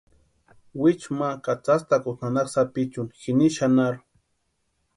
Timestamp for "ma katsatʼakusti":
1.19-2.17